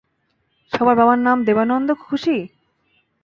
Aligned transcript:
সবার 0.71 0.95
বাবার 0.95 1.19
নাম 1.19 1.37
দেবানন্দ, 1.43 1.89
খুশি? 2.03 2.37